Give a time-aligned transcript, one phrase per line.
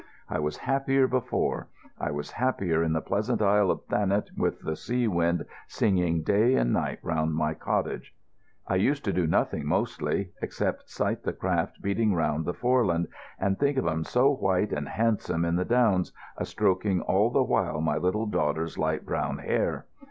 [0.27, 1.67] I was happier before;
[1.99, 6.55] I was happier in the pleasant Isle of Thanet with the sea wind singing day
[6.55, 8.15] and night round my cottage.
[8.67, 13.59] I used to do nothing mostly, except sight the craft beating round the Foreland, and
[13.59, 17.79] think of 'em so white and handsome in the Downs, a stroking all the while
[17.79, 19.85] my little daughter's light brown hair.